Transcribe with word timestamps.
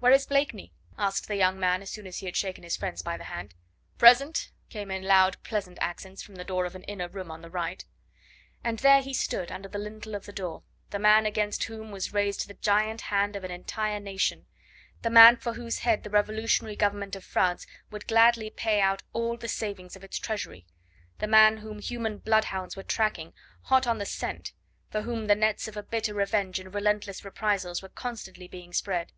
"Where 0.00 0.12
is 0.12 0.24
Blakeney?" 0.24 0.72
asked 0.96 1.28
the 1.28 1.36
young 1.36 1.60
man 1.60 1.82
as 1.82 1.90
soon 1.90 2.06
as 2.06 2.16
he 2.20 2.24
had 2.24 2.34
shaken 2.34 2.64
his 2.64 2.78
friends 2.78 3.02
by 3.02 3.18
the 3.18 3.24
hand. 3.24 3.54
"Present!" 3.98 4.50
came 4.70 4.90
in 4.90 5.02
loud, 5.02 5.36
pleasant 5.42 5.76
accents 5.82 6.22
from 6.22 6.36
the 6.36 6.44
door 6.44 6.64
of 6.64 6.74
an 6.74 6.82
inner 6.84 7.08
room 7.08 7.30
on 7.30 7.42
the 7.42 7.50
right. 7.50 7.84
And 8.64 8.78
there 8.78 9.02
he 9.02 9.12
stood 9.12 9.52
under 9.52 9.68
the 9.68 9.76
lintel 9.78 10.14
of 10.14 10.24
the 10.24 10.32
door, 10.32 10.62
the 10.88 10.98
man 10.98 11.26
against 11.26 11.64
whom 11.64 11.90
was 11.90 12.14
raised 12.14 12.48
the 12.48 12.54
giant 12.54 13.02
hand 13.02 13.36
of 13.36 13.44
an 13.44 13.50
entire 13.50 14.00
nation 14.00 14.46
the 15.02 15.10
man 15.10 15.36
for 15.36 15.52
whose 15.52 15.80
head 15.80 16.04
the 16.04 16.08
revolutionary 16.08 16.74
government 16.74 17.14
of 17.14 17.22
France 17.22 17.66
would 17.90 18.06
gladly 18.08 18.48
pay 18.48 18.80
out 18.80 19.02
all 19.12 19.36
the 19.36 19.46
savings 19.46 19.94
of 19.94 20.02
its 20.02 20.18
Treasury 20.18 20.64
the 21.18 21.26
man 21.28 21.58
whom 21.58 21.80
human 21.80 22.16
bloodhounds 22.16 22.76
were 22.78 22.82
tracking, 22.82 23.34
hot 23.64 23.86
on 23.86 23.98
the 23.98 24.06
scent 24.06 24.54
for 24.90 25.02
whom 25.02 25.26
the 25.26 25.34
nets 25.36 25.68
of 25.68 25.76
a 25.76 25.82
bitter 25.82 26.14
revenge 26.14 26.58
and 26.58 26.74
relentless 26.74 27.22
reprisals 27.26 27.82
were 27.82 27.90
constantly 27.90 28.48
being 28.48 28.72
spread. 28.72 29.12